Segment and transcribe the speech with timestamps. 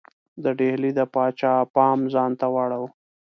[0.43, 2.89] د ډهلي د پاچا پام ځانته واړاوه.